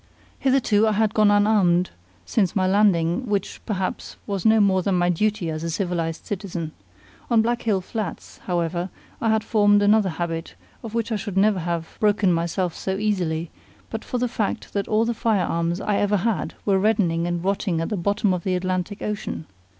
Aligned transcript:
Hitherto 0.39 0.87
I 0.87 0.93
had 0.93 1.13
gone 1.13 1.29
unarmed 1.29 1.91
since 2.25 2.55
my 2.55 2.65
landing, 2.65 3.27
which, 3.27 3.61
perhaps, 3.67 4.15
was 4.25 4.47
no 4.47 4.59
more 4.59 4.81
than 4.81 4.95
my 4.95 5.09
duty 5.09 5.51
as 5.51 5.63
a 5.63 5.69
civilized 5.69 6.25
citizen. 6.25 6.71
On 7.29 7.43
Black 7.43 7.61
Hill 7.61 7.81
Flats, 7.81 8.39
however, 8.47 8.89
I 9.21 9.29
had 9.29 9.43
formed 9.43 9.83
another 9.83 10.09
habit, 10.09 10.55
of 10.81 10.95
which 10.95 11.11
I 11.11 11.17
should 11.17 11.37
never 11.37 11.59
have 11.59 11.97
broken 11.99 12.33
myself 12.33 12.73
so 12.75 12.97
easily, 12.97 13.51
but 13.91 14.03
for 14.03 14.17
the 14.17 14.27
fact 14.27 14.73
that 14.73 14.87
all 14.87 15.05
the 15.05 15.13
firearms 15.13 15.79
I 15.79 15.97
ever 15.97 16.17
had 16.17 16.55
were 16.65 16.79
reddening 16.79 17.27
and 17.27 17.43
rotting 17.43 17.79
at 17.79 17.89
the 17.89 17.95
bottom 17.95 18.33
of 18.33 18.43
the 18.43 18.55
Atlantic 18.55 19.03
Ocean. 19.03 19.45